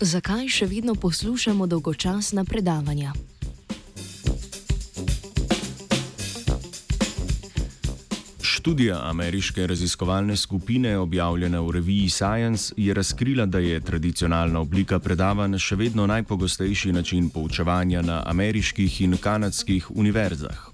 Zakaj 0.00 0.48
še 0.50 0.66
vedno 0.66 0.94
poslušamo 0.94 1.66
dolgočasna 1.66 2.44
predavanja? 2.44 3.12
Študija 8.42 8.98
ameriške 9.10 9.66
raziskovalne 9.66 10.36
skupine, 10.36 10.96
objavljena 10.98 11.60
v 11.60 11.70
reviji 11.70 12.08
Science, 12.08 12.74
je 12.76 12.94
razkrila, 12.94 13.46
da 13.46 13.58
je 13.58 13.80
tradicionalna 13.80 14.60
oblika 14.60 14.98
predavanj 14.98 15.58
še 15.58 15.76
vedno 15.76 16.06
najpogostejši 16.06 16.92
način 16.92 17.28
poučevanja 17.30 18.02
na 18.02 18.22
ameriških 18.26 19.00
in 19.00 19.16
kanadskih 19.16 19.90
univerzah. 19.90 20.70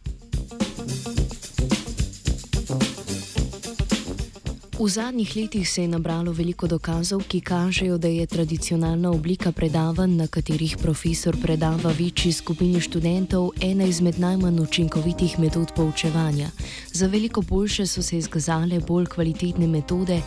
V 4.80 4.88
zadnjih 4.88 5.36
letih 5.36 5.68
se 5.68 5.82
je 5.82 5.88
nabralo 5.88 6.32
veliko 6.32 6.66
dokazov, 6.66 7.22
ki 7.28 7.40
kažejo, 7.40 7.98
da 7.98 8.08
je 8.08 8.26
tradicionalna 8.26 9.10
oblika 9.10 9.52
predavanj, 9.52 10.16
na 10.16 10.26
katerih 10.26 10.76
profesor 10.80 11.36
predava 11.42 11.92
večji 11.98 12.32
skupini 12.32 12.80
študentov, 12.80 13.50
ena 13.60 13.84
izmed 13.84 14.18
najmanj 14.18 14.60
učinkovitih 14.60 15.38
metod 15.38 15.72
poučevanja. 15.76 16.48
Za 16.92 17.06
veliko 17.06 17.42
boljše 17.42 17.86
so 17.86 18.02
se 18.02 18.18
izkazale 18.18 18.80
bolj 18.80 19.06
kvalitetne 19.06 19.66
metode, 19.66 20.22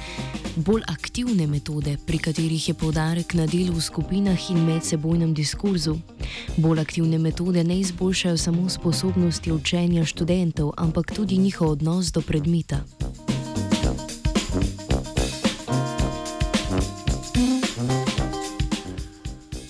bolj 0.55 0.81
aktivne 0.87 1.47
metode, 1.47 1.97
pri 2.05 2.17
katerih 2.17 2.67
je 2.67 2.73
poudarek 2.73 3.33
na 3.33 3.47
delu 3.47 3.73
v 3.73 3.81
skupinah 3.81 4.51
in 4.51 4.65
medsebojnem 4.65 5.33
diskurzu. 5.33 5.97
Bolj 6.57 6.79
aktivne 6.79 7.17
metode 7.17 7.63
ne 7.63 7.79
izboljšajo 7.79 8.37
samo 8.37 8.69
sposobnosti 8.69 9.51
učenja 9.51 10.05
študentov, 10.05 10.73
ampak 10.77 11.11
tudi 11.15 11.37
njihov 11.37 11.69
odnos 11.69 12.11
do 12.11 12.21
predmeta. 12.21 12.85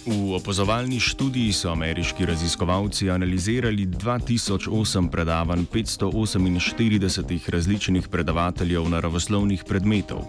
V 0.05 0.35
opozovalni 0.35 0.99
študiji 0.99 1.53
so 1.53 1.69
ameriški 1.71 2.25
raziskovalci 2.25 3.09
analizirali 3.09 3.85
2008 3.87 5.09
predavanj 5.09 5.63
548 5.73 7.49
različnih 7.49 8.07
predavateljev 8.07 8.89
naravoslovnih 8.89 9.63
predmetov. 9.63 10.25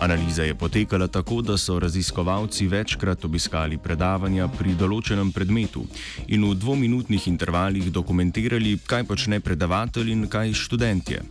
Analiza 0.00 0.42
je 0.42 0.54
potekala 0.54 1.08
tako, 1.08 1.42
da 1.42 1.56
so 1.56 1.78
raziskovalci 1.78 2.66
večkrat 2.66 3.24
obiskali 3.24 3.78
predavanja 3.78 4.48
pri 4.48 4.74
določenem 4.76 5.32
predmetu 5.32 5.86
in 6.28 6.44
v 6.44 6.54
dvominutnih 6.54 7.28
intervalih 7.28 7.88
dokumentirali, 7.92 8.76
kaj 8.86 9.06
počne 9.08 9.40
predavatelj 9.40 10.12
in 10.12 10.26
kaj 10.28 10.52
študentje. 10.52 11.22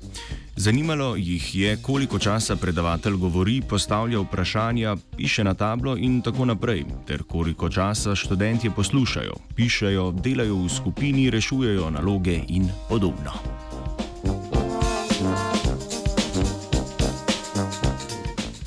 Zanimalo 0.56 1.16
jih 1.16 1.56
je, 1.56 1.78
koliko 1.82 2.20
časa 2.20 2.56
predavatelj 2.56 3.20
govori, 3.22 3.62
postavlja 3.70 4.20
vprašanja, 4.24 4.96
piše 5.18 5.44
na 5.44 5.54
tablo 5.54 5.98
in 5.98 6.22
tako 6.22 6.46
naprej, 6.46 6.86
ter 7.08 7.24
koliko 7.24 7.70
časa 7.70 8.16
študentje 8.16 8.72
poslušajo, 8.72 9.36
pišejo, 9.56 10.12
delajo 10.12 10.64
v 10.64 10.70
skupini, 10.70 11.30
rešujejo 11.30 11.90
naloge 11.90 12.40
in 12.48 12.72
podobno. 12.90 13.55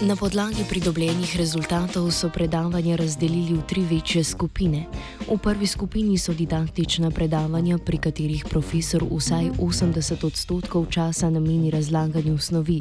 Na 0.01 0.15
podlagi 0.17 0.63
pridobljenih 0.69 1.37
rezultatov 1.37 2.11
so 2.15 2.29
predavanja 2.31 2.97
razdelili 2.97 3.59
v 3.59 3.63
tri 3.67 3.83
večje 3.83 4.25
skupine. 4.25 4.85
V 5.29 5.37
prvi 5.37 5.67
skupini 5.67 6.19
so 6.19 6.33
didaktična 6.33 7.11
predavanja, 7.11 7.77
pri 7.79 7.99
katerih 8.01 8.45
profesor 8.49 9.05
vsaj 9.05 9.61
80 9.61 10.25
odstotkov 10.25 10.87
časa 10.89 11.29
nameni 11.31 11.69
razlaganju 11.71 12.39
snovi. 12.39 12.81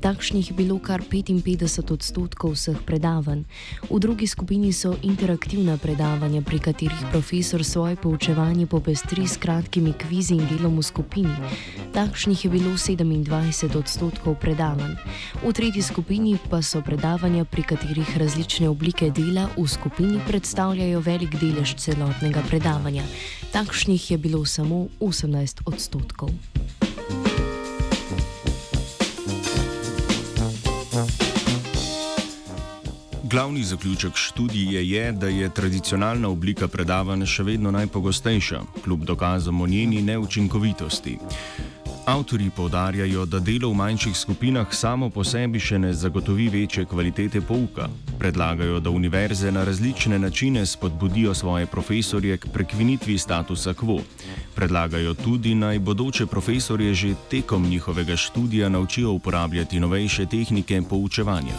Takšnih 0.00 0.50
je 0.50 0.56
bilo 0.56 0.76
kar 0.78 1.00
55 1.00 1.92
odstotkov 1.92 2.52
vseh 2.52 2.76
predavanj. 2.84 3.48
V 3.88 3.96
drugi 3.96 4.26
skupini 4.28 4.72
so 4.76 4.92
interaktivna 5.02 5.78
predavanja, 5.80 6.42
pri 6.44 6.58
katerih 6.58 7.00
profesor 7.08 7.64
svoje 7.64 7.96
poučevanje 7.96 8.66
popestri 8.66 9.24
s 9.24 9.40
kratkimi 9.40 9.96
kvizi 9.96 10.36
in 10.36 10.44
delom 10.52 10.76
v 10.76 10.84
skupini. 10.84 11.36
Takšnih 11.96 12.44
je 12.44 12.50
bilo 12.50 12.76
27 12.76 13.72
odstotkov 13.72 14.36
predavanj. 14.36 15.00
V 15.40 15.52
tretji 15.52 15.80
skupini 15.80 16.36
pa 16.50 16.60
so 16.60 16.84
predavanja, 16.84 17.48
pri 17.48 17.64
katerih 17.64 18.18
različne 18.20 18.68
oblike 18.68 19.08
dela 19.08 19.48
v 19.56 19.64
skupini 19.64 20.20
predstavljajo 20.28 21.00
velik 21.00 21.40
delež 21.40 21.85
celotnega 21.86 22.42
predavanja. 22.50 23.06
Takšnih 23.54 24.10
je 24.10 24.18
bilo 24.18 24.42
samo 24.44 24.88
18 25.00 25.62
odstotkov. 25.64 26.30
Glavni 33.30 33.62
zaključek 33.64 34.12
študije 34.14 34.90
je, 34.90 35.12
da 35.12 35.28
je 35.28 35.54
tradicionalna 35.54 36.28
oblika 36.28 36.68
predavanj 36.68 37.26
še 37.26 37.42
vedno 37.42 37.70
najpogostejša, 37.70 38.60
kljub 38.84 39.04
dokazom 39.04 39.60
o 39.60 39.66
njeni 39.66 40.02
neučinkovitosti. 40.02 41.18
Avtori 42.06 42.50
povdarjajo, 42.56 43.24
da 43.26 43.40
delo 43.42 43.70
v 43.70 43.74
manjših 43.74 44.16
skupinah 44.16 44.70
samo 44.70 45.08
po 45.10 45.24
sebi 45.26 45.58
še 45.58 45.78
ne 45.78 45.88
zagotovi 45.90 46.46
večje 46.48 46.84
kvalitete 46.86 47.40
pouka. 47.42 47.88
Predlagajo, 48.18 48.78
da 48.80 48.90
univerze 48.94 49.50
na 49.50 49.64
različne 49.64 50.18
načine 50.18 50.62
spodbudijo 50.66 51.34
svoje 51.34 51.66
profesorje 51.66 52.36
k 52.36 52.46
prekvinitvi 52.54 53.18
statusa 53.18 53.74
quo. 53.74 53.98
Predlagajo 54.54 55.14
tudi, 55.14 55.54
naj 55.54 55.78
bodoče 55.78 56.26
profesorje 56.26 56.94
že 56.94 57.14
tekom 57.30 57.66
njihovega 57.66 58.16
študija 58.16 58.68
naučijo 58.68 59.10
uporabljati 59.10 59.80
novejše 59.80 60.26
tehnike 60.26 60.82
poučevanja. 60.88 61.58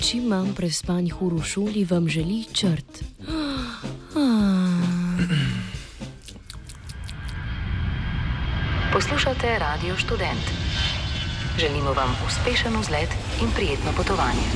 Čim 0.00 0.24
manj 0.24 0.54
prespanih 0.56 1.22
ur 1.22 1.34
v 1.34 1.44
šoli 1.44 1.84
vam 1.84 2.08
želi 2.08 2.44
črt. 2.52 3.04
Poslušate 8.94 9.58
Radio 9.58 9.96
Student. 9.96 10.46
Želimo 11.58 11.92
vam 11.92 12.16
uspešen 12.26 12.76
vzlet 12.80 13.08
in 13.42 13.50
prijetno 13.54 13.90
potovanje. 13.96 14.46